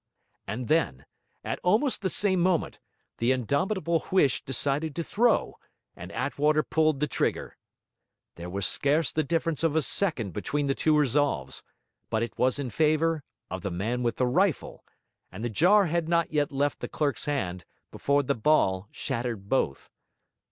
And 0.47 0.67
then, 0.67 1.05
at 1.43 1.59
almost 1.61 2.01
the 2.01 2.09
same 2.09 2.39
moment, 2.39 2.79
the 3.19 3.31
indomitable 3.31 3.99
Huish 4.09 4.43
decided 4.43 4.95
to 4.95 5.03
throw, 5.03 5.59
and 5.95 6.11
Attwater 6.13 6.63
pulled 6.63 6.99
the 6.99 7.05
trigger. 7.05 7.55
There 8.33 8.49
was 8.49 8.65
scarce 8.65 9.11
the 9.11 9.23
difference 9.23 9.63
of 9.63 9.75
a 9.75 9.81
second 9.83 10.33
between 10.33 10.65
the 10.65 10.73
two 10.73 10.97
resolves, 10.97 11.61
but 12.09 12.23
it 12.23 12.35
was 12.35 12.57
in 12.57 12.71
favour 12.71 13.23
of 13.51 13.61
the 13.61 13.69
man 13.69 14.01
with 14.01 14.15
the 14.15 14.25
rifle; 14.25 14.83
and 15.31 15.43
the 15.43 15.51
jar 15.51 15.85
had 15.85 16.09
not 16.09 16.33
yet 16.33 16.51
left 16.51 16.79
the 16.79 16.87
clerk's 16.89 17.25
hand, 17.25 17.63
before 17.91 18.23
the 18.23 18.33
ball 18.33 18.87
shattered 18.89 19.49
both. 19.49 19.91